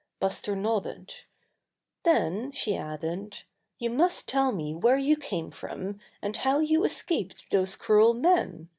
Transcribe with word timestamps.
Buster 0.19 0.55
nodded. 0.55 1.13
"Then," 2.01 2.51
she 2.53 2.75
added, 2.75 3.43
"you 3.77 3.91
must 3.91 4.27
tell 4.27 4.51
me 4.51 4.73
where 4.73 4.97
you 4.97 5.15
came 5.15 5.51
from, 5.51 5.99
and 6.23 6.37
how 6.37 6.57
you 6.57 6.83
escaped 6.83 7.45
those 7.51 7.75
cruel 7.75 8.15
men. 8.15 8.69